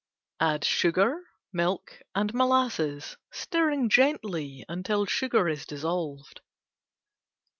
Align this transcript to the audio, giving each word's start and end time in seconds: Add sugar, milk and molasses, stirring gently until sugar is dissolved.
Add 0.39 0.63
sugar, 0.65 1.25
milk 1.53 2.01
and 2.15 2.33
molasses, 2.33 3.17
stirring 3.31 3.87
gently 3.87 4.65
until 4.67 5.05
sugar 5.05 5.47
is 5.47 5.63
dissolved. 5.67 6.41